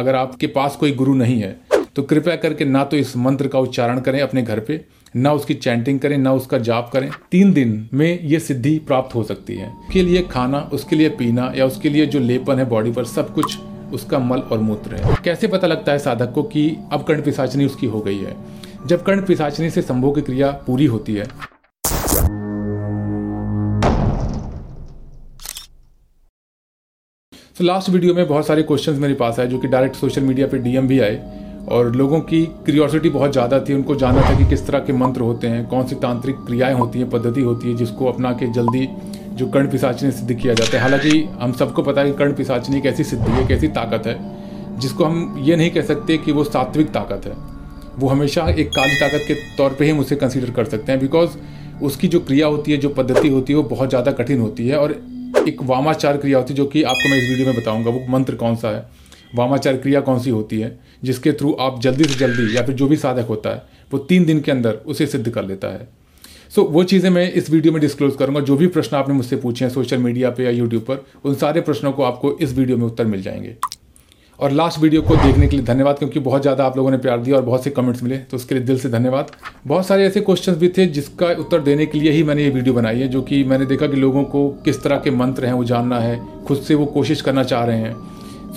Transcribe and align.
अगर 0.00 0.14
आपके 0.14 0.46
पास 0.46 0.76
कोई 0.76 0.92
गुरु 0.92 1.14
नहीं 1.14 1.40
है 1.40 1.58
तो 1.96 2.02
कृपया 2.02 2.34
करके 2.36 2.64
ना 2.64 2.82
तो 2.84 2.96
इस 2.96 3.16
मंत्र 3.16 3.48
का 3.48 3.58
उच्चारण 3.58 4.00
करें 4.00 4.20
अपने 4.20 4.42
घर 4.42 4.60
पे, 4.60 4.80
ना 5.16 5.32
उसकी 5.32 5.54
चैंटिंग 5.54 5.98
करें, 6.00 6.16
ना 6.18 6.32
उसका 6.32 6.58
जाप 6.58 6.90
करें। 6.92 7.10
तीन 7.30 7.52
दिन 7.52 7.88
में 7.94 8.20
ये 8.20 8.38
सिद्धि 8.40 8.78
प्राप्त 8.78 9.14
हो 9.14 9.22
सकती 9.22 9.54
है। 9.54 9.68
उसके 9.68 10.02
लिए 10.02 10.22
खाना, 10.22 10.60
उसके 10.72 10.96
लिए 10.96 11.08
पीना 11.10 11.52
या 11.56 11.66
उसके 11.66 11.88
लिए 11.88 12.06
जो 12.06 12.18
लेपन 12.18 12.58
है 12.58 12.68
बॉडी 12.68 12.92
पर, 12.92 13.04
सब 13.06 13.34
कुछ 13.34 13.58
उसका 13.92 14.18
मल 14.18 14.40
और 14.42 14.58
मूत्र 14.60 14.94
है। 14.94 15.16
कैसे 15.24 15.48
पता 15.48 15.66
लगता 15.66 15.92
है 15.92 15.98
साधक 15.98 16.32
को 16.32 16.42
कि 16.44 16.68
अब 16.92 17.02
कर्ण 17.02 17.22
पिसाचनी 17.22 17.64
उसकी 17.64 17.86
हो 17.86 18.00
गई 18.00 18.18
है? 18.18 18.36
जब 18.86 19.02
कर्ण 19.02 19.22
पिसाचनी 19.22 19.70
से 19.70 19.82
संभोग 19.82 20.14
की 20.14 20.22
क्रिया 20.22 20.50
पूरी 20.66 20.86
होती 20.86 21.14
है 21.14 21.26
तो 27.56 27.64
लास्ट 27.64 27.88
वीडियो 27.90 28.12
में 28.14 28.26
बहुत 28.28 28.46
सारे 28.46 28.62
क्वेश्चंस 28.62 28.98
मेरे 28.98 29.14
पास 29.14 29.38
आए, 29.40 29.46
जो 29.46 29.58
कि 29.58 29.68
डायरेक्ट 29.68 29.96
सोशल 29.96 30.22
मीडिया 30.22 30.46
पे 30.46 30.58
डीएम 30.58 30.86
भी 30.88 30.98
आए 31.00 31.16
और 31.68 31.94
लोगों 31.96 32.20
की 32.20 32.44
क्रियोसिटी 32.66 33.08
बहुत 33.08 33.32
ज़्यादा 33.32 33.58
थी, 33.60 33.74
उनको 33.74 33.94
जानना 33.94 34.22
था 34.22 34.36
कि 34.38 34.48
किस 34.50 34.66
तरह 34.66 34.78
के 34.78 34.92
मंत्र 34.92 35.20
होते 35.20 35.46
हैं, 35.46 35.66
कौन 35.68 35.86
सी 35.86 35.94
तांत्रिक 35.96 36.36
क्रियाएँ 36.46 36.74
होती 36.74 36.98
हैं, 36.98 37.08
पद्धति 37.10 37.40
होती 37.40 37.68
है, 37.68 37.76
जिसको 37.76 38.06
अपना 38.06 38.32
के 38.32 38.46
जल्दी 38.52 38.86
जो 39.34 39.48
कर्ण 39.48 39.70
पिसाचनी 39.70 40.10
सिद्ध 40.12 40.32
किया 40.32 40.54
जाता 40.54 40.76
है। 40.76 40.82
हालाँकि 40.82 41.22
हम 41.40 41.52
सबको 41.52 41.82
पता 41.82 42.00
है 42.00 42.10
कि 42.10 42.16
कर्ण 42.18 42.34
पिसाचनी 42.34 42.78
एक 42.78 42.86
ऐसी 42.86 43.04
सिद्धि 43.04 43.30
है 43.30 43.46
कैसी 43.48 43.68
ताकत 43.70 44.06
है, 44.06 44.16
जिसको 44.78 45.04
हम 45.04 45.36
ये 45.40 45.56
नहीं 45.56 45.70
कह 45.70 45.82
सकते 45.82 46.18
कि 46.18 46.32
वो 46.32 46.44
सात्विक 46.46 46.90
ताकत 46.90 47.26
है। 47.26 47.36
वो 47.98 48.08
हमेशा 48.08 48.48
एक 48.48 48.70
काली 48.70 49.00
ताकत 49.00 49.24
के 49.28 49.34
तौर 49.56 49.70
पर 49.70 49.84
ही 49.84 49.90
हम 49.90 49.98
उसे 49.98 50.16
कंसिडर 50.16 50.50
कर 50.52 50.64
सकते 50.66 50.92
हैं 50.92 51.00
बिकॉज़ 51.00 51.36
उसकी 51.82 52.08
जो 52.08 52.20
क्रिया 52.20 52.46
होती 52.46 52.72
है, 52.72 52.78
जो 52.78 52.88
पद्धति 52.88 53.28
होती 53.28 53.52
है, 53.52 53.56
वो 53.56 53.68
बहुत 53.68 53.88
ज़्यादा 53.88 54.12
कठिन 54.12 54.40
होती 54.40 54.68
है 54.68 54.78
और 54.78 55.00
एक 55.48 55.62
वामाचार 55.62 56.16
क्रिया 56.16 56.38
होती 56.38 56.52
है 56.52 56.56
जो 56.56 56.64
कि 56.64 56.82
आपको 56.82 57.08
मैं 57.08 57.18
इस 57.18 57.28
वीडियो 57.30 57.46
में 57.46 57.56
बताऊँगा। 57.56 57.90
वो 57.90 58.04
मंत्र 58.08 58.34
कौन 58.34 58.56
सा 58.56 58.68
है? 58.68 58.84
वामाचार 59.34 59.76
क्रिया 59.76 60.00
कौन 60.00 60.18
सी 60.18 60.30
होती 60.30 60.60
है? 60.60 60.78
जिसके 61.04 61.32
थ्रू 61.32 61.52
आप 61.60 61.80
जल्दी 61.80 62.04
से 62.04 62.14
जल्दी 62.14 62.56
या 62.56 62.62
फिर 62.62 62.74
जो 62.74 62.86
भी 62.88 62.96
साधक 62.96 63.26
होता 63.26 63.50
है 63.50 63.62
वो 63.92 63.98
तीन 63.98 64.24
दिन 64.24 64.40
के 64.40 64.52
अंदर 64.52 64.72
उसे 64.86 65.06
सिद्ध 65.06 65.28
कर 65.30 65.44
लेता 65.44 65.68
है। 65.68 65.88
सो 66.50 66.62
so, 66.62 66.68
वो 66.70 66.84
चीज़ें 66.84 67.10
मैं 67.10 67.32
इस 67.32 67.50
वीडियो 67.50 67.72
में 67.72 67.80
डिस्क्लोज 67.80 68.16
करूँगा। 68.16 68.40
जो 68.40 68.56
भी 68.56 68.66
प्रश्न 68.66 68.96
आपने 68.96 69.14
मुझसे 69.14 69.36
पूछे 69.36 69.64
हैं 69.64 69.72
सोशल 69.72 69.98
मीडिया 69.98 70.30
पे 70.30 70.44
या 70.44 70.50
यूट्यूब 70.50 70.82
पर 70.82 71.04
उन 71.24 71.34
सारे 71.34 71.60
प्रश्नों 71.60 71.92
को 71.92 72.02
आपको 72.02 72.36
इस 72.38 72.52
वीडियो 72.52 72.76
में 72.76 72.84
उत्तर 72.84 73.04
मिल 73.04 73.22
जाएँगे। 73.22 73.56
और 74.40 74.50
लास्ट 74.50 74.78
वीडियो 74.78 75.02
को 75.02 75.16
देखने 75.16 75.46
के 75.48 75.56
लिए 75.56 75.64
धन्यवाद, 75.64 75.98
क्योंकि 75.98 76.20
बहुत 76.20 76.42
ज़्यादा 76.42 76.64
आप 76.64 76.76
लोगों 76.76 76.90
ने 76.90 76.96
प्यार 76.98 77.18
दिया 77.20 77.36
और 77.36 77.42
बहुत 77.42 77.64
से 77.64 77.70
कमेंट्स 77.70 78.02
मिले 78.02 78.18
तो 78.20 78.36
उसके 78.36 78.54
लिए 78.54 78.64
दिल 78.64 78.78
से 78.78 78.88
धन्यवाद। 78.88 79.30
बहुत 79.66 79.86
सारे 79.86 80.04
ऐसे 80.06 80.20
क्वेश्चंस 80.20 80.56
भी 80.56 80.68
थे 80.68 80.86
जिसका 80.88 81.26
उत्तर 81.40 81.60
देने 81.60 81.86
के 81.86 81.98
लिए 81.98 82.12
ही 82.12 82.22
मैंने 82.22 82.44
ये 82.44 82.50
वीडियो 82.50 82.74
बनाई 82.74 83.00
है, 83.00 83.08
जो 83.08 83.22
कि 83.22 83.42
मैंने 83.44 83.66
देखा 83.66 83.86
कि 83.86 83.96
लोगों 83.96 84.22
को 84.24 84.48
किस 84.64 84.82
तरह 84.82 84.96
के 84.98 85.10
मंत्र 85.12 85.46
हैं, 85.46 85.52
वो 85.52 85.64
जानना 85.64 85.98
है, 85.98 86.20
खुद 86.46 86.58
से 86.58 86.74
वो 86.74 86.86
कोशिश 86.88 87.20
करना 87.20 87.42
चाह 87.44 87.64
रहे 87.64 87.78
हैं। 87.78 87.94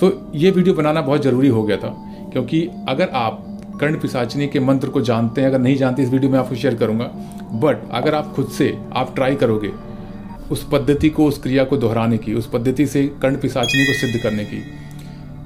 तो 0.00 0.12
ये 0.34 0.50
वीडियो 0.50 0.74
बनाना 0.74 1.00
बहुत 1.02 1.22
ज़रूरी 1.22 1.48
हो 1.48 1.62
गया 1.62 1.76
था, 1.76 1.94
क्योंकि 2.32 2.68
अगर 2.88 3.08
आप 3.14 3.44
कर्ण 3.80 3.98
पिसाचनी 4.00 4.46
के 4.48 4.60
मंत्र 4.60 4.88
को 4.88 5.00
जानते 5.02 5.40
हैं, 5.40 5.48
अगर 5.48 5.58
नहीं 5.58 5.76
जानते, 5.76 6.02
इस 6.02 6.10
वीडियो 6.10 6.30
में 6.32 6.38
आपको 6.38 6.54
शेयर 6.54 6.74
करूँगा। 6.74 7.10
बट 7.56 7.90
अगर 7.92 8.14
आप 8.14 8.32
खुद 8.34 8.48
से, 8.48 8.76
आप 8.92 9.14
ट्राई 9.14 9.34
करोगे 9.34 9.70
उस 10.50 10.66
पद्धति 10.72 11.08
को, 11.08 11.26
उस 11.26 11.38
क्रिया 11.42 11.64
को 11.64 11.76
दोहराने 11.76 12.18
की, 12.18 12.34
उस 12.34 12.48
पद्धति 12.48 12.86
से 12.86 13.06
कर्ण 13.22 13.36
पिसाचनी 13.36 13.84
को 13.84 13.92
सिद्ध 13.92 14.22
करने 14.22 14.44
की 14.44 14.62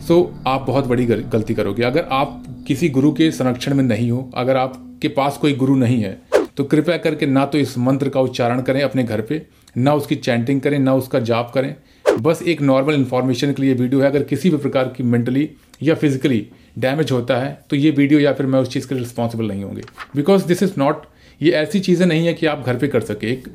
सो 0.08 0.16
आप 0.46 0.64
बहुत 0.66 0.86
बड़ी 0.86 1.04
गलती 1.06 1.54
करोगे। 1.54 1.82
अगर 1.82 2.06
आप 2.10 2.44
किसी 2.68 2.88
गुरु 2.88 3.10
के 3.12 3.30
संरक्षण 3.30 3.74
में 3.74 3.82
नहीं 3.84 4.10
हो, 4.10 4.30
अगर 4.34 4.56
आपके 4.56 5.08
पास 5.08 5.36
कोई 5.36 5.52
गुरु 5.54 5.74
नहीं 5.76 6.00
है 6.02 6.16
तो 6.56 6.64
कृपया 6.64 6.96
करके 6.96 7.26
ना 7.26 7.44
तो 7.46 7.58
इस 7.58 7.76
मंत्र 7.78 8.08
का 8.08 8.20
उच्चारण 8.20 8.62
करें 8.62 8.80
अपने 8.82 9.04
घर 9.04 9.20
पे, 9.20 9.42
ना 9.76 9.94
उसकी 9.94 10.14
चैंटिंग 10.16 10.60
करें, 10.60 10.78
ना 10.78 10.94
उसका 10.94 11.20
जाप 11.20 11.50
करें। 11.54 11.74
बस 12.20 12.42
एक 12.44 12.62
नॉर्मल 12.62 12.94
इन्फॉर्मेशन 12.94 13.52
के 13.52 13.62
लिए 13.62 13.74
वीडियो 13.74 14.00
है। 14.00 14.06
अगर 14.06 14.22
किसी 14.22 14.50
भी 14.50 14.56
प्रकार 14.56 14.92
की 14.96 15.02
मेंटली 15.04 15.48
या 15.82 15.94
फिजिकली 15.94 16.46
डैमेज 16.78 17.12
होता 17.12 17.36
है 17.36 17.58
तो 17.70 17.76
ये 17.76 17.90
वीडियो 17.92 18.20
या 18.20 18.32
फिर 18.32 18.46
मैं 18.46 18.60
उस 18.60 18.72
चीज़ 18.72 18.88
के 18.88 18.94
लिए 18.94 19.04
रिस्पॉन्सिबल 19.04 19.48
नहीं 19.48 19.64
होंगे। 19.64 19.82
बिकॉज़ 20.16 20.46
दिस 20.46 20.62
इज़ 20.62 20.72
नॉट 20.78 21.06
ये 21.40 21.52
ऐसी 21.54 21.80
चीज़ें 21.80 22.06
नहीं 22.06 22.26
है 22.26 22.34
कि 22.34 22.46
आप 22.46 22.64
घर 22.66 22.76
पे 22.76 22.88
कर 22.88 23.00
सके। 23.02 23.32
एक 23.32 23.48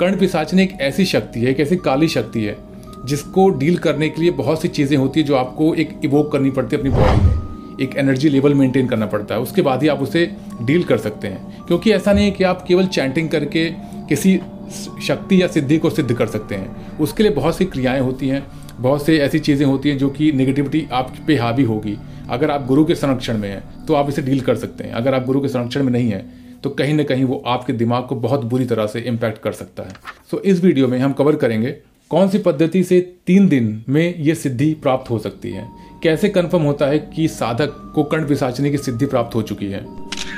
कर्ण 0.00 0.18
पिसाचने 0.18 0.62
एक 0.62 0.80
ऐसी 0.80 1.04
शक्ति 1.06 1.40
है, 1.40 1.50
एक 1.50 1.60
ऐसी 1.60 1.76
काली 1.78 2.08
शक्ति 2.10 2.44
है 2.44 2.56
जिसको 3.04 3.48
डील 3.50 3.76
करने 3.78 4.08
के 4.08 4.20
लिए 4.22 4.30
बहुत 4.32 4.60
सी 4.62 4.68
चीज़ें 4.68 4.96
होती 4.98 5.20
है 5.20 5.26
जो 5.26 5.36
आपको 5.36 5.74
एक 5.74 5.98
इवोक 6.04 6.30
करनी 6.32 6.50
पड़ती 6.50 6.76
है 6.76 6.80
अपनी 6.80 6.90
बॉडी 6.90 7.26
में। 7.26 7.76
एक 7.80 7.96
एनर्जी 7.96 8.28
लेवल 8.28 8.54
मेंटेन 8.54 8.88
करना 8.88 9.06
पड़ता 9.06 9.34
है। 9.34 9.40
उसके 9.40 9.62
बाद 9.62 9.82
ही 9.82 9.88
आप 9.88 10.02
उसे 10.02 10.24
डील 10.62 10.82
कर 10.84 10.98
सकते 10.98 11.28
हैं। 11.28 11.66
क्योंकि 11.66 11.92
ऐसा 11.92 12.12
नहीं 12.12 12.24
है 12.24 12.30
कि 12.30 12.44
आप 12.44 12.64
केवल 12.68 12.86
चैंटिंग 12.88 13.28
करके 13.28 13.68
किसी 14.08 14.38
शक्ति 15.06 15.40
या 15.42 15.46
सिद्धि 15.46 15.78
को 15.78 15.90
सिद्ध 15.90 16.12
कर 16.12 16.26
सकते 16.26 16.54
हैं। 16.54 16.98
उसके 16.98 17.22
लिए 17.22 17.32
बहुत 17.32 17.56
सी 17.56 17.64
क्रियाएँ 17.64 18.00
होती 18.00 18.28
हैं। 18.28 18.46
बहुत 18.78 19.04
से 19.06 19.18
ऐसी 19.18 19.38
चीज़ें 19.38 19.66
होती 19.66 19.88
हैं 19.88 19.98
जो 19.98 20.08
कि 20.10 20.30
नेगेटिविटी 20.32 20.86
आप 20.92 21.14
पे 21.26 21.36
हावी 21.36 21.62
होगी। 21.62 21.96
अगर 22.30 22.50
आप 22.50 22.66
गुरु 22.66 22.84
के 22.84 22.94
संरक्षण 22.94 23.38
में 23.38 23.48
हैं 23.48 23.86
तो 23.86 23.94
आप 23.94 24.08
इसे 24.08 24.22
डील 24.22 24.40
कर 24.40 24.56
सकते 24.56 24.84
हैं। 24.84 24.92
अगर 24.92 25.14
आप 25.14 25.24
गुरु 25.26 25.40
के 25.40 25.48
संरक्षण 25.48 25.82
में 25.82 25.92
नहीं 25.92 26.10
हैं 26.10 26.24
तो 26.62 26.70
कहीं 26.70 26.94
ना 26.94 27.02
कहीं 27.02 27.24
वो 27.24 27.42
आपके 27.46 27.72
दिमाग 27.72 28.06
को 28.06 28.14
बहुत 28.16 28.44
बुरी 28.44 28.64
तरह 28.64 28.86
से 28.86 29.00
इम्पैक्ट 29.00 29.42
कर 29.42 29.52
सकता 29.52 29.82
है। 29.82 29.94
सो 30.30 30.36
so, 30.36 30.42
इस 30.42 30.62
वीडियो 30.64 30.88
में 30.88 30.98
हम 30.98 31.12
कवर 31.12 31.36
करेंगे 31.36 31.76
कौन 32.12 32.28
सी 32.28 32.38
पद्धति 32.38 32.84
से 32.84 33.00
तीन 33.26 33.48
दिन 33.48 33.84
में 33.88 34.18
ये 34.18 34.34
सिद्धि 34.34 34.74
प्राप्त 34.74 35.10
हो 35.10 35.18
सकती 35.18 35.50
है? 35.50 35.68
कैसे 36.02 36.28
कंफर्म 36.28 36.62
होता 36.62 36.86
है 36.86 36.98
कि 36.98 37.28
साधक 37.28 37.92
को 37.94 38.04
कर्ण 38.04 38.24
विसाचने 38.24 38.70
की 38.70 38.78
सिद्धि 38.78 39.06
प्राप्त 39.06 39.34
हो 39.34 39.42
चुकी 39.42 39.66
है? 39.66 39.86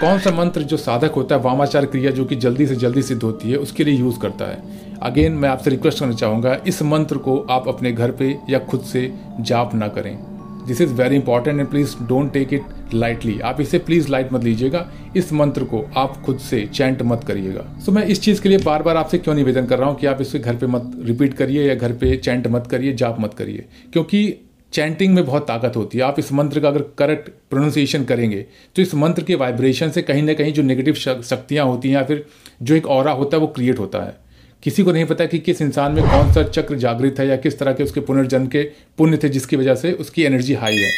कौन 0.00 0.18
सा 0.18 0.30
मंत्र 0.30 0.62
जो 0.62 0.76
साधक 0.76 1.10
होता 1.10 1.34
है 1.34 1.42
वामाचार 1.42 1.86
क्रिया 1.86 2.10
जो 2.10 2.24
कि 2.24 2.36
जल्दी 2.36 2.66
से 2.66 2.76
जल्दी 2.76 3.02
सिद्ध 3.02 3.22
होती 3.22 3.50
है, 3.50 3.56
उसके 3.56 3.84
लिए 3.84 3.94
यूज़ 3.94 4.18
करता 4.18 4.44
है? 4.44 4.62
अगेन 5.02 5.32
मैं 5.32 5.48
आपसे 5.48 5.70
रिक्वेस्ट 5.70 6.00
करना 6.00 6.12
चाहूँगा, 6.12 6.60
इस 6.66 6.82
मंत्र 6.82 7.16
को 7.16 7.38
आप 7.38 7.68
अपने 7.68 7.92
घर 7.92 8.10
पे 8.10 8.38
या 8.50 8.58
खुद 8.58 8.80
से 8.80 9.14
जाप 9.40 9.74
ना 9.74 9.88
करें। 9.88 10.33
This 10.66 10.80
is 10.80 10.92
very 10.92 11.16
important 11.16 11.60
and 11.60 11.68
please 11.68 11.94
don't 12.02 12.32
take 12.32 12.52
it 12.54 12.94
lightly 12.94 13.38
आप 13.40 13.60
इसे 13.60 13.78
प्लीज़ 13.78 14.08
लाइट 14.08 14.32
मत 14.32 14.44
लीजिएगा। 14.44 14.88
इस 15.16 15.32
मंत्र 15.32 15.64
को 15.64 15.84
आप 15.96 16.16
खुद 16.22 16.38
से 16.40 16.64
चैंट 16.66 17.02
मत 17.02 17.24
करिएगा। 17.24 17.62
सो 17.78 17.90
so, 17.90 17.96
मैं 17.96 18.06
इस 18.06 18.20
चीज़ 18.22 18.42
के 18.42 18.48
लिए 18.48 18.58
बार 18.58 18.82
बार 18.82 18.96
आपसे 18.96 19.18
क्यों 19.18 19.34
निवेदन 19.34 19.66
कर 19.66 19.78
रहा 19.78 19.88
हूँ 19.88 19.98
कि 19.98 20.06
आप 20.06 20.20
इसे 20.20 20.38
घर 20.38 20.56
पे 20.56 20.66
मत 20.66 20.90
रिपीट 21.02 21.34
करिए 21.34 21.68
या 21.68 21.74
घर 21.74 21.92
पे 21.92 22.16
चैंट 22.16 22.46
मत 22.46 22.66
करिए 22.66 22.92
जाप 22.94 23.20
मत 23.20 23.34
करिए। 23.34 23.64
क्योंकि 23.92 24.34
चैंटिंग 24.72 25.14
में 25.14 25.24
बहुत 25.26 25.46
ताकत 25.48 25.76
होती 25.76 25.98
है। 25.98 26.04
आप 26.04 26.18
इस 26.18 26.32
मंत्र 26.32 26.60
का 26.60 26.68
अगर 26.68 26.82
करेक्ट 26.98 27.28
प्रोनाउंसिएशन 27.50 28.04
करेंगे 28.04 28.44
तो 28.76 28.82
इस 28.82 28.94
मंत्र 28.94 29.22
के 29.22 29.34
वाइब्रेशन 29.34 29.90
से 29.90 30.02
कहीं 30.02 30.22
ना 30.22 30.34
कहीं 30.34 30.52
जो 30.52 30.62
नेगेटिव 30.62 30.94
शक्तियाँ 30.94 31.66
होती 31.66 31.88
हैं 31.88 31.96
या 31.96 32.02
फिर 32.04 32.24
जो 32.62 32.74
एक 32.74 32.86
और 32.86 33.08
होता 33.08 33.36
है 33.36 33.40
वो 33.40 33.46
क्रिएट 33.46 33.78
होता 33.78 33.98
है। 33.98 34.16
किसी 34.64 34.82
को 34.82 34.92
नहीं 34.92 35.04
पता 35.04 35.24
कि 35.26 35.38
किस 35.38 35.60
इंसान 35.62 35.92
में 35.92 36.04
कौन 36.04 36.32
सा 36.32 36.42
चक्र 36.42 36.76
जागृत 36.76 37.16
है 37.18 37.26
या 37.28 37.36
किस 37.36 37.58
तरह 37.58 37.72
के 37.72 37.82
उसके 37.82 38.00
पुनर्जन्म 38.00 38.46
के 38.46 38.62
पुण्य 38.98 39.18
थे 39.22 39.28
जिसकी 39.28 39.56
वजह 39.56 39.74
से 39.74 39.92
उसकी 39.92 40.22
एनर्जी 40.22 40.54
हाई 40.54 40.76
है। 40.76 40.90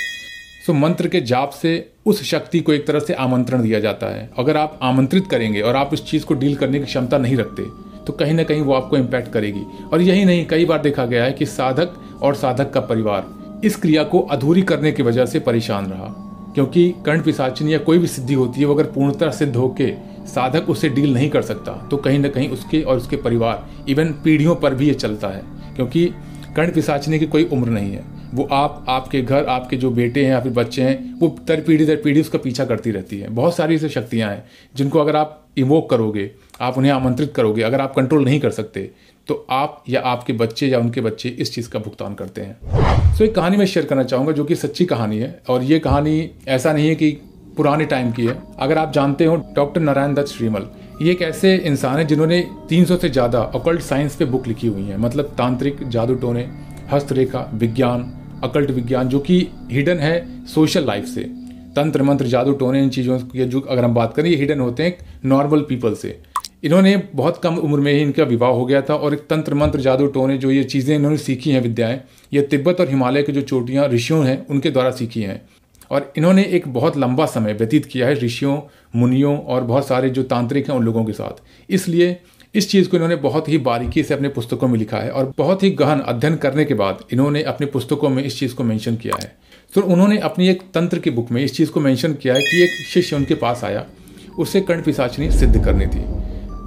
सो 0.66 0.72
मंत्र 0.72 1.09
के 1.09 1.21
जाप 1.21 1.50
से 1.53 1.72
उस 2.06 2.22
शक्ति 2.22 2.60
को 2.60 2.72
एक 2.72 2.87
तरह 2.87 3.00
से 3.00 3.15
आमंत्रण 3.15 3.62
दिया 3.62 3.81
जाता 3.81 4.06
है। 4.06 4.31
अगर 4.38 4.56
आप 4.56 4.78
आमंत्रित 4.82 5.25
करेंगे 5.31 5.60
और 5.60 5.77
आप 5.77 5.93
उस 5.93 6.10
चीज़ 6.10 6.25
को 6.25 6.34
डील 6.34 6.54
करने 6.54 6.78
की 6.78 6.84
क्षमता 6.84 7.19
नहीं 7.19 7.37
रखते 7.37 7.62
तो 8.06 8.12
कहीं 8.12 8.34
ना 8.34 8.43
कहीं 8.43 8.60
वो 8.60 8.75
आपको 8.75 8.97
इम्पैक्ट 8.97 9.32
करेगी। 9.32 9.62
और 9.93 10.03
यही 10.03 10.25
नहीं, 10.25 10.47
कई 10.47 10.65
बार 10.65 10.83
देखा 10.83 11.06
गया 11.06 11.25
है 11.25 11.33
कि 11.33 11.47
साधक 11.47 12.21
और 12.22 12.34
साधक 12.34 12.71
का 12.71 12.81
परिवार 12.81 13.60
इस 13.65 13.77
क्रिया 13.77 14.03
को 14.04 14.21
अधूरी 14.21 14.62
करने 14.62 14.93
की 14.93 15.03
वजह 15.03 15.27
से 15.27 15.41
परेशान 15.41 15.87
रहा। 15.87 16.15
क्योंकि 16.54 16.94
कर्ण 17.06 17.22
पिसाचन 17.22 17.69
या 17.69 17.78
कोई 17.78 17.98
भी 17.98 18.06
सिद्धि 18.06 18.34
होती 18.34 18.60
है, 18.60 18.66
वो 18.66 18.75
अगर 18.75 18.84
पूर्णतः 18.84 19.31
सिद्ध 19.31 19.56
होके 19.56 19.91
साधक 20.26 20.70
उससे 20.70 20.88
डील 20.88 21.12
नहीं 21.14 21.31
कर 21.31 21.42
सकता 21.42 21.72
तो 21.91 21.97
कहीं 21.97 22.19
ना 22.19 22.28
कहीं 22.28 22.48
उसके 22.48 22.82
और 22.82 22.97
उसके 22.97 23.16
परिवार 23.19 23.66
इवन 23.88 24.12
पीढ़ियों 24.25 24.54
पर 24.56 24.75
भी 24.75 24.88
ये 24.88 24.94
चलता 24.94 25.28
है 25.28 25.42
क्योंकि 25.76 26.06
कर्ण 26.56 26.72
पिसाचने 26.72 27.19
की 27.19 27.26
कोई 27.26 27.44
उम्र 27.44 27.69
नहीं 27.69 27.92
है। 27.92 28.04
वो 28.34 28.48
आप 28.53 28.84
आपके 28.88 29.20
घर 29.22 29.44
आपके 29.44 29.76
जो 29.76 29.91
बेटे 29.91 30.25
हैं 30.25 30.31
या 30.31 30.41
फिर 30.41 30.53
बच्चे 30.53 30.82
हैं 30.82 31.19
वो 31.19 31.28
दर 31.48 31.60
पीढ़ी 31.60 31.84
दर 31.86 31.97
पीढ़ी 31.97 32.20
उसका 32.20 32.38
पीछा 32.38 32.65
करती 32.65 32.91
रहती 32.91 33.19
है। 33.19 33.28
बहुत 33.31 33.56
सारी 33.56 33.75
ऐसी 33.75 33.88
शक्तियाँ 33.88 34.31
हैं 34.31 34.44
जिनको 34.76 34.98
अगर 34.98 35.16
आप 35.16 35.42
इवोक 35.59 35.88
करोगे 35.91 36.31
आप 36.60 36.78
उन्हें 36.78 36.92
आमंत्रित 36.92 37.32
करोगे 37.34 37.62
अगर 37.62 37.81
आप 37.81 37.94
कंट्रोल 37.94 38.25
नहीं 38.25 38.41
कर 38.41 38.50
सकते 38.50 38.91
तो 39.28 39.34
आप 39.50 39.84
या 39.88 40.00
आपके 40.00 40.32
बच्चे 40.32 40.66
या 40.69 40.78
उनके 40.78 41.00
बच्चे 41.00 41.28
इस 41.28 41.54
चीज़ 41.54 41.69
का 41.70 41.78
भुगतान 41.78 42.15
करते 42.15 42.41
हैं। 42.41 42.56
सो 43.12 43.16
so, 43.16 43.22
एक 43.22 43.34
कहानी 43.34 43.56
मैं 43.56 43.66
शेयर 43.66 43.86
करना 43.86 44.03
चाहूँगा 44.03 44.32
जो 44.32 44.44
कि 44.44 44.54
सच्ची 44.54 44.84
कहानी 44.84 45.19
है 45.19 45.41
और 45.48 45.62
ये 45.62 45.78
कहानी 45.78 46.31
ऐसा 46.48 46.72
नहीं 46.72 46.89
है 46.89 46.95
कि 46.95 47.10
पुराने 47.56 47.84
टाइम 47.86 48.10
की 48.12 48.26
है। 48.26 48.36
अगर 48.58 48.78
आप 48.78 48.92
जानते 48.92 49.24
हो 49.24 49.36
डॉक्टर 49.56 49.80
नारायण 49.80 50.14
दत्त 50.14 50.28
श्रीमल 50.28 50.66
ये 51.03 51.10
एक 51.12 51.22
ऐसे 51.22 51.54
इंसान 51.66 51.98
है 51.98 52.04
जिन्होंने 52.04 52.41
300 52.68 52.97
से 52.97 53.08
ज़्यादा 53.10 53.41
अकल्ट 53.54 53.80
साइंस 53.82 54.16
पे 54.16 54.24
बुक 54.26 54.47
लिखी 54.48 54.66
हुई 54.66 54.82
है। 54.82 54.97
मतलब 54.98 55.34
तांत्रिक 55.38 55.88
जादू 55.88 56.14
टोने 56.16 56.48
हस्तरेखा, 56.92 57.50
विज्ञान 57.54 58.12
अकल्ट 58.44 58.70
विज्ञान, 58.70 59.08
जो 59.08 59.18
कि 59.20 59.47
हिडन 59.70 59.98
है 59.98 60.47
सोशल 60.47 60.86
लाइफ 60.86 61.04
से। 61.06 61.22
तंत्र 61.76 62.03
मंत्र 62.03 62.26
जादू 62.26 62.53
टोने 62.54 62.82
इन 62.82 62.88
चीज़ों 62.91 63.18
की 63.20 63.44
जो 63.47 63.60
अगर 63.60 63.84
हम 63.84 63.94
बात 63.94 64.14
करें, 64.14 64.28
ये 64.30 64.36
हिडन 64.36 64.60
होते 64.60 64.82
हैं 64.82 64.97
नॉर्मल 65.24 65.60
पीपल 65.68 65.94
से। 65.94 66.18
इन्होंने 66.64 66.97
बहुत 67.14 67.41
कम 67.42 67.56
उम्र 67.56 67.80
में 67.80 67.92
ही 67.92 68.00
इनका 68.00 68.24
विवाह 68.24 68.50
हो 68.50 68.64
गया 68.66 68.80
था 68.82 68.94
और 68.97 69.14
एक 69.14 69.26
तंत्र 69.30 69.54
मंत्र 69.54 69.80
जादू 69.80 70.06
टोने 70.09 70.36
जो 70.38 70.50
ये 70.50 70.62
चीज़ें 70.66 70.94
इन्होंने 70.94 71.16
सीखी 71.18 71.50
हैं 71.50 71.60
विद्याएँ, 71.62 72.00
ये 72.32 72.42
तिब्बत 72.44 72.80
और 72.80 72.88
हिमालय 72.88 73.22
के 73.22 73.32
जो 73.32 73.42
चोटियाँ, 73.42 73.88
ऋषियों 73.88 74.24
हैं, 74.26 74.47
उनके 74.47 74.70
द्वारा 74.70 74.91
सीखी 74.92 75.22
हैं। 75.22 75.41
और 75.91 76.12
इन्होंने 76.16 76.42
एक 76.42 76.68
बहुत 76.68 76.97
लंबा 76.97 77.27
समय 77.27 77.53
व्यतीत 77.53 77.86
किया 77.86 78.06
है 78.06 78.15
ऋषियों, 78.15 78.60
मुनियों 78.97 79.38
और 79.38 79.65
बहुत 79.65 79.86
सारे 79.86 80.10
जो 80.10 80.22
तांत्रिक 80.22 80.71
हैं 80.71 80.77
उन 80.77 80.84
लोगों 80.84 81.04
के 81.04 81.12
साथ। 81.12 81.42
इसलिए 81.71 82.21
इस 82.54 82.71
चीज़ 82.71 82.88
को 82.88 82.97
इन्होंने 82.97 83.16
बहुत 83.16 83.48
ही 83.48 83.59
बारीकी 83.59 84.03
से 84.03 84.15
अपने 84.15 84.28
पुस्तकों 84.28 84.68
में 84.68 84.78
लिखा 84.78 84.97
है 84.97 85.10
और 85.10 85.33
बहुत 85.38 85.62
ही 85.62 85.71
गहन 85.71 86.00
अध्ययन 86.00 86.36
करने 86.36 86.65
के 86.65 86.74
बाद 86.74 86.98
इन्होंने 87.12 87.42
अपनी 87.42 87.66
पुस्तकों 87.66 88.09
में 88.09 88.24
इस 88.24 88.38
चीज़ 88.38 88.54
को 88.54 88.65
मेंशन 88.65 88.97
किया 88.97 89.16
है। 89.22 89.36
तो 89.74 89.80
उन्होंने 89.80 90.18
अपनी 90.18 90.48
एक 90.48 90.62
तंत्र 90.74 90.98
की 90.98 91.10
बुक 91.10 91.30
में 91.30 91.44
इस 91.44 91.56
चीज़ 91.56 91.71
को 91.71 91.80
मेंशन 91.80 92.15
किया 92.15 92.34
है 92.34 92.41
कि 92.41 92.62
एक 92.62 92.71
शिष्य 92.94 93.16
उनके 93.16 93.34
पास 93.34 93.65
आया, 93.65 93.86
उसे 94.38 94.60
कर्ण 94.60 94.83
पिसाचनी 94.83 95.30
सिद्ध 95.30 95.65
करनी 95.65 95.86
थी। 95.86 96.03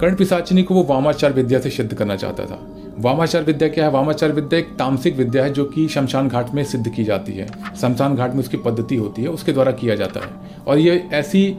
कर्ण 0.00 0.14
पिसाचनी 0.14 0.62
को 0.62 0.74
वो 0.74 0.84
वामाचार 0.84 1.32
विद्या 1.32 1.60
से 1.60 1.70
सिद्ध 1.70 1.94
करना 1.94 2.16
चाहता 2.16 2.44
था। 2.44 2.79
वामाचार 2.98 3.42
विद्या 3.42 3.68
क्या 3.68 3.84
है? 3.84 3.90
वामाचार 3.90 4.32
विद्या 4.32 4.58
एक 4.58 4.68
तामसिक 4.78 5.16
विद्या 5.16 5.44
है 5.44 5.52
जो 5.52 5.64
कि 5.64 5.88
शमशान 5.88 6.28
घाट 6.28 6.54
में 6.54 6.64
सिद्ध 6.64 6.88
की 6.88 7.04
जाती 7.04 7.32
है। 7.32 7.46
शमशान 7.80 8.16
घाट 8.16 8.32
में 8.32 8.38
उसकी 8.38 8.56
पद्धति 8.56 8.96
होती 8.96 9.22
है, 9.22 9.28
उसके 9.28 9.52
द्वारा 9.52 9.72
किया 9.72 9.94
जाता 9.94 10.20
है। 10.20 10.26
और 10.66 10.78
ये 10.78 11.08
ऐसी 11.12 11.56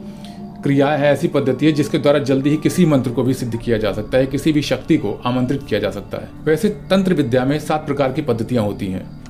क्रिया 0.63 0.87
है, 0.87 1.13
ऐसी 1.13 1.27
पद्धति 1.27 1.65
है 1.65 1.71
जिसके 1.71 1.97
द्वारा 1.97 2.19
जल्दी 2.19 2.49
ही 2.49 2.57
किसी 2.57 2.85
मंत्र 2.85 3.11
को 3.11 3.23
भी 3.23 3.33
सिद्ध 3.33 3.57
किया 3.57 3.77
जा 3.77 3.91
सकता 3.91 4.17
है, 4.17 4.25
किसी 4.25 4.51
भी 4.51 4.61
शक्ति 4.61 4.97
को 4.97 5.21
आमंत्रित 5.25 5.61
किया 5.69 5.79
जा 5.79 5.89
सकता 5.91 6.17
है। 6.17 6.29
वैसे 6.43 6.69
तंत्र 6.69 7.13
विद्या 7.13 7.45
में 7.45 7.59
सात 7.59 7.85
प्रकार 7.85 8.11
की 8.11 8.21
पद्धतियाँ 8.21 8.63
होती 8.63 8.87
हैं। 8.87 9.21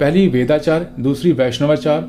पहली, 0.00 0.28
वेदाचार, 0.28 0.90
दूसरी, 1.00 1.32
वैष्णवाचार, 1.32 2.08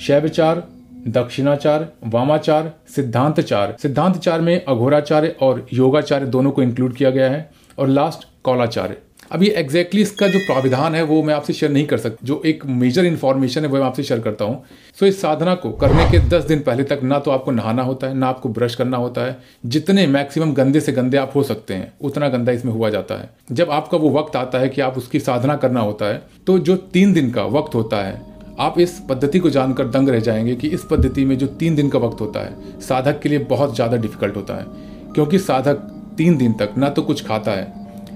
शैवचार, 0.00 0.68
दक्षिणाचार, 1.08 1.88
वामाचार, 2.06 2.72
सिद्धांतचार। 2.96 3.76
सिद्धांतचार 3.82 4.40
में 4.40 4.64
अघोराचार्य 4.64 5.36
और 5.42 5.66
योगाचार्य 5.72 6.26
दोनों 6.26 6.50
को 6.50 6.62
इंक्लूड 6.62 6.94
किया 6.94 7.10
गया 7.10 7.30
है। 7.30 7.50
और 7.78 7.88
लास्ट 7.88 8.26
कौलाचार्य। 8.44 8.96
अब 9.32 9.42
ये 9.42 9.48
एग्जैक्टली 9.50 10.00
exactly 10.00 10.24
इसका 10.24 10.26
जो 10.28 10.38
प्राविधान 10.46 10.94
है, 10.94 11.02
वो 11.02 11.22
मैं 11.22 11.34
आपसे 11.34 11.52
शेयर 11.52 11.72
नहीं 11.72 11.86
कर 11.86 11.98
सकता। 11.98 12.26
जो 12.26 12.40
एक 12.46 12.64
मेजर 12.66 13.04
इन्फॉर्मेशन 13.04 13.60
है, 13.60 13.68
वो 13.68 13.76
मैं 13.76 13.84
आपसे 13.84 14.02
शेयर 14.02 14.20
करता 14.20 14.44
हूँ। 14.44 14.62
सो 14.98 15.06
इस 15.06 15.20
साधना 15.20 15.54
को 15.54 15.70
करने 15.72 16.04
के 16.10 16.18
दस 16.28 16.44
दिन 16.44 16.60
पहले 16.60 16.84
तक 16.84 17.00
ना 17.02 17.18
तो 17.18 17.30
आपको 17.30 17.50
नहाना 17.50 17.82
होता 17.82 18.06
है, 18.06 18.14
ना 18.14 18.26
आपको 18.26 18.48
ब्रश 18.48 18.74
करना 18.74 18.96
होता 18.96 19.24
है। 19.24 19.36
जितने 19.66 20.06
मैक्सिमम 20.06 20.52
गंदे 20.54 20.80
से 20.80 20.92
गंदे 20.92 21.16
आप 21.16 21.32
हो 21.34 21.42
सकते 21.42 21.74
हैं, 21.74 21.92
उतना 22.00 22.28
गंदा 22.28 22.52
इसमें 22.52 22.72
हुआ 22.72 22.90
जाता 22.90 23.14
है। 23.14 23.30
जब 23.52 23.70
आपका 23.70 23.98
वो 23.98 24.10
वक्त 24.10 24.36
आता 24.36 24.58
है 24.58 24.68
कि 24.68 24.80
आप 24.80 24.96
उसकी 24.98 25.20
साधना 25.20 25.56
करना 25.56 25.80
होता 25.80 26.06
है 26.06 26.22
तो 26.46 26.58
जो 26.60 26.76
तीन 26.76 27.12
दिन 27.12 27.30
का 27.30 27.44
वक्त 27.50 27.74
होता 27.74 28.02
है, 28.02 28.20
आप 28.60 28.78
इस 28.80 28.98
पद्धति 29.08 29.38
को 29.38 29.50
जानकर 29.50 29.88
दंग 29.88 30.08
रह 30.08 30.20
जाएँगे 30.20 30.54
कि 30.54 30.68
इस 30.68 30.84
पद्धति 30.84 31.24
में 31.24 31.36
जो 31.38 31.46
तीन 31.48 31.76
दिन 31.76 31.88
का 31.88 31.98
वक्त 31.98 32.20
होता 32.20 32.40
है, 32.40 32.80
साधक 32.80 33.20
के 33.20 33.28
लिए 33.28 33.38
बहुत 33.46 33.74
ज़्यादा 33.74 33.96
डिफ़िकल्ट 33.96 34.36
होता 34.36 34.54
है। 34.54 34.66
क्योंकि 35.14 35.38
साधक 35.38 35.86
तीन 36.18 36.36
दिन 36.36 36.52
तक 36.52 36.74
ना 36.78 36.88
तो 36.88 37.02
कुछ 37.02 37.24
खाता 37.26 37.50
है, 37.50 37.72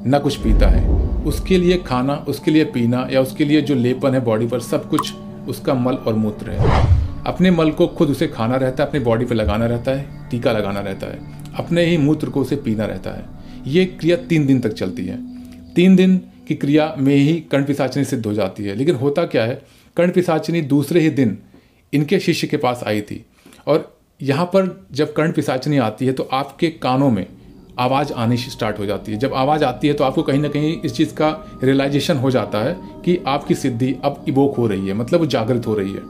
ना 0.06 0.19
कुछ 0.19 0.37
पीता 0.37 0.69
है। 0.69 0.88
उसके 1.25 1.58
लिए 1.58 1.76
खाना, 1.78 2.14
उसके 2.28 2.50
लिए 2.50 2.64
पीना 2.64 3.06
या 3.10 3.20
उसके 3.20 3.44
लिए 3.44 3.60
जो 3.62 3.75
लेपन 3.75 4.14
है 4.14 4.20
बॉडी 4.20 4.46
पर, 4.46 4.60
सब 4.60 4.88
कुछ 4.88 5.12
उसका 5.49 5.75
मल 5.75 5.94
और 5.94 6.14
मूत्र 6.14 6.50
है। 6.50 6.87
अपने 7.26 7.50
मल 7.50 7.70
को 7.70 7.87
खुद 7.87 8.10
उसे 8.10 8.26
खाना 8.26 8.56
रहता 8.56 8.82
है, 8.82 8.88
अपने 8.88 9.00
बॉडी 9.00 9.25
पर 9.25 9.34
लगाना 9.34 9.66
रहता 9.66 9.90
है, 9.90 10.28
टीका 10.31 10.52
लगाना 10.52 10.81
रहता 10.81 11.06
है। 11.06 11.19
अपने 11.54 11.84
ही 11.84 11.96
मूत्र 11.96 12.31
को 12.31 12.40
उसे 12.40 12.56
पीना 12.56 12.84
रहता 12.84 13.10
है। 13.10 13.25
ये 13.66 13.84
क्रिया 13.84 14.16
तीन 14.16 14.46
दिन 14.46 14.60
तक 14.60 14.72
चलती 14.72 15.06
है। 15.06 15.19
तीन 15.75 15.96
दिन 15.96 16.16
की 16.49 16.54
क्रिया 16.54 16.94
में 16.99 17.14
ही 17.14 17.34
कर्ण 17.50 17.64
पिसाचनी 17.64 18.04
सिद्ध 18.04 18.25
हो 18.26 18.32
जाती 18.32 18.64
है। 18.64 18.75
लेकिन 18.75 18.94
होता 18.94 19.25
क्या 19.25 19.44
है, 19.44 19.62
कर्ण 19.96 20.10
पिसाचिनी 20.10 20.60
दूसरे 20.62 21.00
ही 21.00 21.10
दिन 21.10 21.38
इनके 21.93 22.19
शिष्य 22.19 22.46
के 22.46 22.56
पास 22.56 22.82
आई 22.87 23.00
थी। 23.00 23.25
और 23.66 23.96
यहाँ 24.22 24.46
पर 24.46 24.87
जब 24.93 25.12
कर्ण 25.12 25.32
पिसाचिनी 25.32 25.78
आती 25.78 26.06
है 26.06 26.12
तो 26.12 26.28
आपके 26.32 26.70
कानों 26.70 27.10
में 27.10 27.26
आवाज़ 27.78 28.12
आनी 28.12 28.36
स्टार्ट 28.36 28.78
हो 28.78 28.86
जाती 28.86 29.12
है। 29.12 29.19
जब 29.19 29.34
आवाज़ 29.34 29.64
आती 29.64 29.88
है 29.88 29.94
तो 29.94 30.04
आपको 30.04 30.22
कहीं 30.22 30.40
ना 30.40 30.48
कहीं 30.48 30.80
इस 30.80 30.94
चीज़ 30.94 31.14
का 31.14 31.30
रियलाइजेशन 31.64 32.16
हो 32.16 32.30
जाता 32.30 32.58
है 32.58 32.76
कि 33.04 33.19
आपकी 33.26 33.54
सिद्धि 33.54 33.94
अब 34.04 34.24
इवोक 34.28 34.56
हो 34.56 34.66
रही 34.66 34.88
है 34.88 34.94
मतलब 34.94 35.20
वो 35.20 35.26
जागृत 35.26 35.66
हो 35.66 35.74
रही 35.74 35.92
है। 35.92 36.00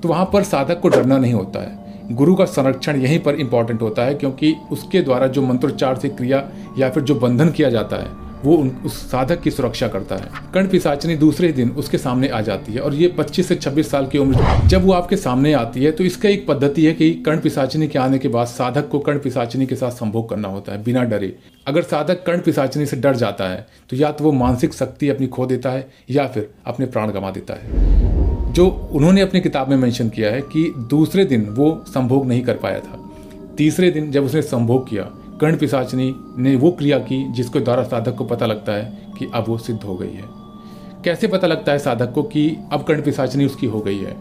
तो 0.00 0.08
वहाँ 0.08 0.30
पर 0.32 0.42
साधक 0.42 0.80
को 0.80 0.88
डरना 0.88 1.18
नहीं 1.18 1.32
होता 1.32 1.60
है। 1.60 1.78
गुरु 2.12 2.34
का 2.34 2.44
संरक्षण 2.44 2.96
यहीं 2.96 3.18
पर 3.18 3.34
इंपॉर्टेंट 3.34 3.82
होता 3.82 4.04
है, 4.04 4.14
क्योंकि 4.14 4.54
उसके 4.72 5.00
द्वारा 5.02 5.26
जो 5.26 5.42
मंत्रोच्चार 5.42 5.98
से 5.98 6.08
क्रिया 6.08 6.48
या 6.78 6.90
फिर 6.90 7.02
जो 7.02 7.14
बंधन 7.14 7.50
किया 7.50 7.70
जाता 7.70 7.96
है 7.96 8.19
वो 8.44 8.56
उस 8.84 8.94
साधक 9.10 9.40
की 9.40 9.50
सुरक्षा 9.50 9.88
करता 9.88 10.16
है। 10.16 10.28
कर्ण 10.54 10.68
पिसाचनी 10.68 11.16
दूसरे 11.16 11.52
दिन 11.52 11.70
उसके 11.70 11.98
सामने 11.98 12.28
आ 12.28 12.40
जाती 12.40 12.72
है 12.72 12.80
और 12.80 12.94
ये 12.94 13.08
25 13.18 13.48
से 13.48 13.54
26 13.56 13.90
साल 13.90 14.06
की 14.06 14.18
उम्र 14.18 14.68
जब 14.68 14.84
वो 14.84 14.92
आपके 14.92 15.16
सामने 15.16 15.52
आती 15.52 15.84
है 15.84 15.92
तो 15.92 16.04
इसका 16.04 16.28
एक 16.28 16.46
पद्धति 16.46 16.84
है 16.84 16.92
कि 16.92 17.10
कर्ण 17.26 17.40
पिसाचनी 17.40 17.88
के 17.88 17.98
आने 17.98 18.18
के 18.18 18.28
बाद 18.28 18.46
साधक 18.46 18.88
को 18.88 18.98
कर्ण 18.98 19.18
पिसाचनी 19.18 19.66
के 19.66 19.76
साथ 19.76 19.90
संभोग 19.90 20.28
करना 20.30 20.48
होता 20.48 20.72
है 20.72 20.82
बिना 20.84 21.02
डरे। 21.04 21.34
अगर 21.66 21.82
साधक 21.82 22.24
कर्ण 22.26 22.40
पिसाचनी 22.40 22.86
से 22.86 22.96
डर 22.96 23.16
जाता 23.16 23.48
है 23.48 23.66
तो 23.90 23.96
या 23.96 24.12
तो 24.12 24.24
वो 24.24 24.32
मानसिक 24.32 24.74
शक्ति 24.74 25.08
अपनी 25.08 25.26
खो 25.26 25.46
देता 25.46 25.70
है, 25.70 25.88
या 26.10 26.26
फिर 26.26 26.50
अपने 26.66 26.86
प्राण 26.86 27.10
गंवा 27.10 27.30
देता 27.30 27.54
है। 27.54 28.52
जो 28.52 28.68
उन्होंने 28.92 29.20
अपनी 29.20 29.40
किताब 29.40 29.68
में 29.68 29.76
मेंशन 29.76 30.08
किया 30.08 30.30
है 30.30 30.40
कि 30.42 30.72
दूसरे 30.90 31.24
दिन 31.24 31.44
वो 31.48 31.72
संभोग 31.88 32.26
नहीं 32.26 32.42
कर 32.42 32.54
पाया 32.54 32.78
था। 32.78 33.06
तीसरे 33.56 33.90
दिन 33.90 34.10
जब 34.10 34.24
उसने 34.24 34.42
संभोग 34.42 34.88
किया 34.88 35.02
कर्ण 35.40 35.56
पिशाचनी 35.56 36.14
ने 36.38 36.56
वो 36.56 36.70
क्रिया 36.70 36.98
की 36.98 37.32
जिसके 37.32 37.60
द्वारा 37.60 37.82
साधक 37.82 38.14
को 38.14 38.24
पता 38.24 38.46
लगता 38.46 38.72
है 38.72 38.98
कि 39.18 39.30
अब 39.34 39.44
वो 39.48 39.58
सिद्ध 39.58 39.82
हो 39.82 39.96
गई 39.96 40.12
है। 40.12 40.24
कैसे 41.04 41.28
पता 41.28 41.46
लगता 41.46 41.72
है 41.72 41.78
साधक 41.78 42.12
को 42.12 42.22
कि 42.22 42.56
अब 42.72 42.82
कर्ण 42.82 43.02
पिशाचनी 43.02 43.44
उसकी 43.44 43.66
हो 43.66 43.80
गई 43.80 43.98
है? 43.98 44.16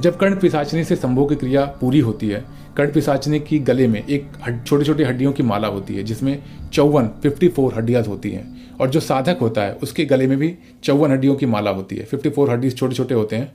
जब 0.00 0.16
कर्ण 0.16 0.36
पिशाचनी 0.36 0.84
से 0.84 0.96
संभोग 0.96 1.28
की 1.28 1.34
क्रिया 1.34 1.64
पूरी 1.64 2.00
होती 2.00 2.28
है, 2.28 2.44
कर्ण 2.76 2.92
पिशाचनी 2.92 3.40
की 3.40 3.58
गले 3.58 3.88
में 3.88 4.06
एक 4.06 4.26
छोटी 4.66 4.84
छोटी 4.84 5.02
हड्डियों 5.02 5.32
की 5.32 5.42
माला 5.42 5.68
होती 5.68 5.94
है, 5.94 6.02
जिसमें 6.02 6.42
चौवन 6.72 7.08
फिफ्टी 7.22 7.48
फोर 7.48 7.74
हड्डियाँ 7.74 8.02
होती 8.02 8.30
हैं। 8.30 8.76
और 8.80 8.90
जो 8.90 9.00
साधक 9.00 9.38
होता 9.40 9.62
है, 9.62 9.74
उसके 9.74 10.04
गले 10.04 10.26
में 10.26 10.38
भी 10.38 10.54
चौवन 10.84 11.10
हड्डियों 11.10 11.34
की 11.34 11.46
माला 11.46 11.70
होती 11.70 11.96
है। 11.96 12.04
फिफ्टी 12.04 12.28
फोर 12.28 12.50
हड्डी 12.50 12.70
छोटे 12.70 12.94
छोटे 12.94 13.14
होते 13.14 13.36
हैं। 13.36 13.52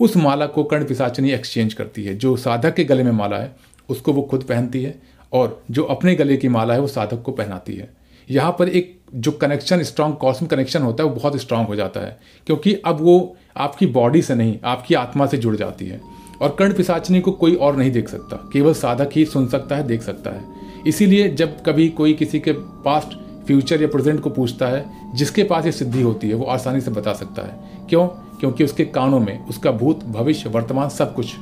उस 0.00 0.16
माला 0.16 0.46
को 0.46 0.64
कर्ण 0.64 0.84
पिशाचनी 0.84 1.30
एक्सचेंज 1.30 1.74
करती 1.74 2.04
है। 2.04 2.14
जो 2.14 2.36
साधक 2.36 2.74
के 2.74 2.84
गले 2.84 3.02
में 3.02 3.12
माला 3.12 3.36
है, 3.36 3.56
उसको 3.88 4.12
वो 4.12 4.22
खुद 4.22 4.42
पहनती 4.42 4.82
है 4.82 5.12
और 5.32 5.62
जो 5.70 5.84
अपने 5.84 6.14
गले 6.14 6.36
की 6.36 6.48
माला 6.48 6.74
है 6.74 6.80
वो 6.80 6.86
साधक 6.86 7.22
को 7.22 7.32
पहनाती 7.32 7.74
है। 7.74 7.94
यहाँ 8.30 8.56
पर 8.58 8.68
एक 8.68 9.00
जो 9.14 9.32
कनेक्शन 9.32 9.82
स्ट्रांग 9.82 10.14
कॉस्मिक 10.14 10.50
कनेक्शन 10.50 10.82
होता 10.82 11.04
है, 11.04 11.10
वो 11.10 11.16
बहुत 11.16 11.36
स्ट्रांग 11.36 11.66
हो 11.66 11.74
जाता 11.74 12.00
है। 12.00 12.20
क्योंकि 12.46 12.74
अब 12.74 12.98
वो 13.00 13.36
आपकी 13.56 13.86
बॉडी 13.86 14.22
से 14.22 14.34
नहीं, 14.34 14.58
आपकी 14.64 14.94
आत्मा 14.94 15.26
से 15.26 15.36
जुड़ 15.36 15.56
जाती 15.56 15.86
है। 15.86 16.00
और 16.42 16.56
कर्ण 16.58 16.74
पिसाचनी 16.74 17.20
को 17.20 17.32
कोई 17.32 17.54
और 17.54 17.76
नहीं 17.76 17.90
देख 17.90 18.08
सकता। 18.08 18.50
केवल 18.52 18.74
साधक 18.74 19.10
ही 19.12 19.24
सुन 19.24 19.48
सकता 19.48 19.76
है, 19.76 19.86
देख 19.86 20.02
सकता 20.02 20.30
है। 20.30 20.44
इसीलिए 20.86 21.28
जब 21.28 21.62
कभी 21.62 21.88
कोई 21.88 22.12
किसी 22.12 22.40
के 22.40 22.52
पास्ट 22.58 23.12
फ्यूचर 23.46 23.82
या 23.82 23.88
प्रेजेंट 23.88 24.20
को 24.20 24.30
पूछता 24.30 24.66
है, 24.66 24.84
जिसके 25.14 25.44
पास 25.44 25.66
ये 25.66 25.72
सिद्धि 25.72 26.02
होती 26.02 26.28
है, 26.28 26.34
वो 26.34 26.44
आसानी 26.44 26.80
से 26.80 26.90
बता 26.90 27.12
सकता 27.12 27.42
है। 27.42 27.86
क्यों? 27.88 28.06
क्योंकि 28.08 28.64
उसके 28.64 28.84
कानों 28.84 29.20
में 29.20 29.46
उसका 29.46 29.70
भूत, 29.70 30.04
भविष्य, 30.04 30.48
वर्तमान 30.48 30.88
सब 30.88 31.14
कुछ 31.14 31.34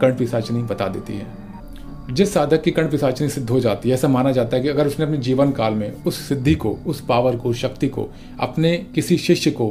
कर्ण 0.00 0.16
पिसाचनी 0.16 0.62
बता 0.62 0.88
देती 0.88 1.12
है। 1.12 1.47
जिस 2.10 2.32
साधक 2.34 2.62
की 2.62 2.70
कर्ण 2.70 2.90
पिसाचनी 2.90 3.28
सिद्ध 3.28 3.48
हो 3.50 3.60
जाती 3.60 3.88
है, 3.88 3.94
ऐसा 3.94 4.08
माना 4.08 4.32
जाता 4.32 4.56
है 4.56 4.62
कि 4.62 4.68
अगर 4.68 4.86
उसने 4.86 5.04
अपने 5.04 5.16
जीवन 5.16 5.50
काल 5.50 5.74
में 5.74 5.92
उस 6.04 6.20
सिद्धि 6.28 6.54
को, 6.54 6.70
उस 6.86 7.00
पावर 7.00 7.36
को, 7.36 7.52
शक्ति 7.52 7.88
को, 7.88 8.08
अपने 8.40 8.76
किसी 8.94 9.18
शिष्य 9.18 9.50
को 9.50 9.70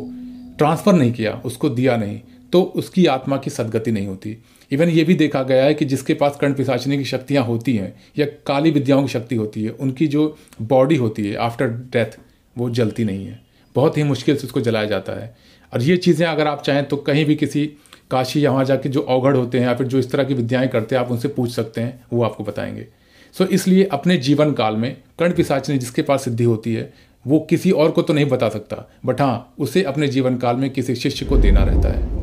ट्रांसफ़र 0.57 0.93
नहीं 0.93 1.13
किया, 1.13 1.41
उसको 1.45 1.69
दिया 1.69 1.97
नहीं 1.97 2.19
तो 2.53 2.61
उसकी 2.61 3.05
आत्मा 3.05 3.37
की 3.37 3.49
सदगति 3.49 3.91
नहीं 3.91 4.07
होती। 4.07 4.37
इवन 4.71 4.89
ये 4.89 5.03
भी 5.03 5.15
देखा 5.15 5.41
गया 5.43 5.63
है 5.63 5.73
कि 5.73 5.85
जिसके 5.85 6.13
पास 6.13 6.37
कर्ण 6.41 6.53
पिसाचनी 6.53 6.97
की 6.97 7.05
शक्तियाँ 7.05 7.43
होती 7.43 7.75
हैं, 7.75 7.93
या 8.17 8.25
काली 8.45 8.71
विद्याओं 8.71 9.01
की 9.01 9.07
शक्ति 9.07 9.35
होती 9.35 9.63
है, 9.63 9.69
उनकी 9.69 10.07
जो 10.07 10.37
बॉडी 10.61 10.95
होती 10.95 11.27
है 11.27 11.35
आफ्टर 11.35 11.67
डेथ 11.67 12.17
वो 12.57 12.69
जलती 12.69 13.05
नहीं 13.05 13.25
है। 13.25 13.39
बहुत 13.75 13.97
ही 13.97 14.03
मुश्किल 14.03 14.37
से 14.37 14.47
उसको 14.47 14.61
जलाया 14.61 14.85
जाता 14.85 15.13
है। 15.13 15.35
और 15.73 15.81
ये 15.81 15.97
चीज़ें 15.97 16.25
अगर 16.27 16.47
आप 16.47 16.61
चाहें 16.61 16.83
तो 16.85 16.97
कहीं 16.97 17.25
भी 17.25 17.35
किसी 17.35 17.65
काशी 18.11 18.45
या 18.45 18.51
वहाँ 18.51 18.65
जाके 18.65 18.89
जो 18.89 19.01
अवगढ़ 19.01 19.35
होते 19.35 19.59
हैं 19.59 19.65
या 19.65 19.73
फिर 19.75 19.87
जो 19.87 19.99
इस 19.99 20.11
तरह 20.11 20.23
की 20.23 20.33
विद्याएँ 20.33 20.67
करते 20.67 20.95
हैं 20.95 21.03
आप 21.03 21.11
उनसे 21.11 21.27
पूछ 21.27 21.51
सकते 21.51 21.81
हैं 21.81 21.99
वो 22.13 22.23
आपको 22.23 22.43
बताएँगे। 22.43 22.87
सो 23.35 23.43
so, 23.43 23.51
इसलिए 23.51 23.83
अपने 23.83 24.17
जीवन 24.17 24.53
काल 24.53 24.75
में 24.75 24.95
कर्ण 25.19 25.33
पिसाचनी 25.33 25.77
जिसके 25.77 26.01
पास 26.01 26.23
सिद्धि 26.23 26.43
होती 26.43 26.73
है 26.73 26.93
वो 27.25 27.39
किसी 27.39 27.71
और 27.71 27.91
को 27.91 28.01
तो 28.01 28.13
नहीं 28.13 28.25
बता 28.25 28.49
सकता 28.49 28.87
बट 29.05 29.21
हाँ 29.21 29.53
उसे 29.59 29.83
अपने 29.83 30.07
जीवन 30.07 30.37
काल 30.37 30.55
में 30.55 30.69
किसी 30.69 30.95
शिष्य 30.95 31.25
को 31.25 31.37
देना 31.37 31.63
रहता 31.63 31.89
है। 31.89 32.16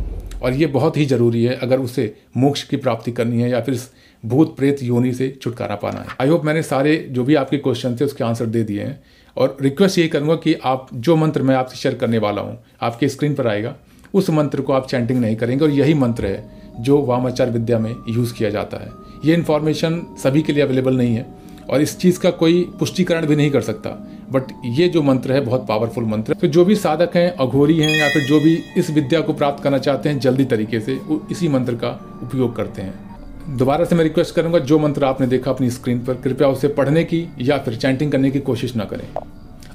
और 0.45 0.53
ये 0.53 0.67
बहुत 0.67 0.97
ही 0.97 1.05
ज़रूरी 1.07 1.45
है 1.45 1.55
अगर 1.57 1.79
उसे 1.79 2.15
मोक्ष 2.37 2.63
की 2.63 2.77
प्राप्ति 2.77 3.13
करनी 3.13 3.43
है 3.43 3.51
या 3.51 3.61
फिर 3.61 3.79
भूत 4.25 4.57
प्रेत 4.57 4.83
योनि 4.83 5.13
से 5.13 5.29
छुटकारा 5.43 5.75
पाना 5.77 6.01
है। 6.01 6.17
आई 6.21 6.29
होप 6.29 6.45
मैंने 6.45 6.63
सारे 6.63 6.97
जो 7.11 7.25
भी 7.25 7.35
आपके 7.35 7.59
क्वेश्चन 7.59 7.97
थे 7.97 8.05
उसके 8.05 8.25
आंसर 8.25 8.47
दे 8.47 8.63
दिए 8.65 8.83
हैं। 8.83 9.03
और 9.37 9.57
रिक्वेस्ट 9.61 9.99
ये 9.99 10.07
करूँगा 10.09 10.35
कि 10.35 10.55
आप 10.65 10.89
जो 10.95 11.17
मंत्र 11.17 11.43
मैं 11.43 11.55
आपसे 11.55 11.77
शेयर 11.77 11.95
करने 11.95 12.19
वाला 12.19 12.43
हूँ, 12.43 12.59
आपके 12.83 13.09
स्क्रीन 13.09 13.35
पर 13.35 13.47
आएगा, 13.47 13.75
उस 14.15 14.31
मंत्र 14.31 14.61
को 14.61 14.73
आप 14.73 14.87
चैंटिंग 14.87 15.21
नहीं 15.21 15.37
करेंगे 15.37 15.65
और 15.65 15.71
यही 15.71 15.95
मंत्र 15.95 16.27
है 16.27 16.63
जो 16.81 17.01
वामाचार 17.03 17.51
विद्या 17.51 17.79
में 17.79 17.95
यूज़ 18.09 18.35
किया 18.35 18.51
जाता 18.51 18.77
है। 18.77 18.91
ये 19.25 19.35
इन्फॉर्मेशन 19.35 20.01
सभी 20.23 20.43
के 20.43 20.53
लिए 20.53 20.63
अवेलेबल 20.63 20.97
नहीं 20.97 21.15
है। 21.17 21.27
और 21.71 21.80
इस 21.80 21.99
चीज़ 21.99 22.18
का 22.18 22.30
कोई 22.30 22.62
पुष्टिकरण 22.78 23.26
भी 23.26 23.37
नहीं 23.37 23.50
कर 23.50 23.61
सकता। 23.61 23.90
बट 24.33 24.42
ये 24.66 24.88
जो 24.88 25.02
मंत्र 25.02 25.33
है, 25.33 25.40
बहुत 25.40 25.66
पावरफुल 25.68 26.04
मंत्र 26.04 26.33
है। 26.33 26.40
तो 26.40 26.47
जो 26.47 26.64
भी 26.64 26.75
साधक 26.75 27.16
हैं, 27.16 27.30
अघोरी 27.30 27.78
हैं, 27.78 27.97
या 27.99 28.09
फिर 28.09 28.23
जो 28.23 28.40
भी 28.40 28.59
इस 28.76 28.90
विद्या 28.90 29.21
को 29.21 29.33
प्राप्त 29.33 29.62
करना 29.62 29.78
चाहते 29.78 30.09
हैं, 30.09 30.18
जल्दी 30.18 30.44
तरीके 30.44 30.80
से 30.80 30.94
वो 30.94 31.26
इसी 31.30 31.49
मंत्र 31.49 31.75
का 31.75 32.21
उपयोग 32.23 32.56
करते 32.56 32.83
हैं। 32.83 33.56
दोबारा 33.56 33.85
से 33.85 33.94
मैं 33.94 34.04
रिक्वेस्ट 34.04 34.35
करूँगा, 34.35 34.59
जो 34.59 34.78
मंत्र 34.78 35.04
आपने 35.04 35.26
देखा 35.26 35.50
अपनी 35.50 35.71
स्क्रीन 35.71 35.99
पर, 35.99 36.14
कृपया 36.14 36.49
उसे 36.49 36.68
पढ़ने 36.68 37.04
की 37.04 37.26
या 37.40 37.59
फिर 37.59 37.76
चैंटिंग 37.76 38.12
करने 38.12 38.30
की 38.30 38.40
कोशिश 38.40 38.76
ना 38.76 38.85
करें। 38.85 39.06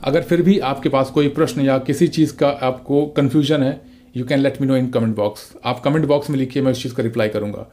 अगर 0.03 0.21
फिर 0.21 0.41
भी 0.41 0.57
आपके 0.59 0.89
पास 0.89 1.09
कोई 1.09 1.27
प्रश्न 1.27 1.61
या 1.61 1.77
किसी 1.77 2.07
चीज़ 2.07 2.33
का 2.33 2.49
आपको 2.49 3.05
कन्फ्यूज़न 3.05 3.63
है 3.63 3.81
you 4.17 4.25
can 4.25 4.39
let 4.39 4.61
me 4.61 4.67
know 4.67 4.75
in 4.75 4.87
comment 4.87 5.15
box 5.15 5.41
आप 5.65 5.79
कमेंट 5.79 6.05
बॉक्स 6.05 6.29
में 6.29 6.37
लिखिए, 6.37 6.63
मैं 6.63 6.71
उस 6.71 6.83
चीज़ 6.83 6.93
का 6.93 7.03
रिप्लाई 7.03 7.29
करूँगा। 7.29 7.65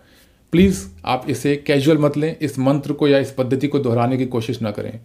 प्लीज़ 0.52 0.84
आप 1.04 1.26
इसे 1.30 1.54
कैजुअल 1.56 1.98
मत 1.98 2.16
लें। 2.16 2.36
इस 2.38 2.58
मंत्र 2.58 2.92
को 2.92 3.08
या 3.08 3.18
इस 3.18 3.30
पद्धति 3.32 3.68
को 3.68 3.78
दोहराने 3.78 4.16
की 4.16 4.26
कोशिश 4.26 4.62
ना 4.62 4.70
करें। 4.70 5.00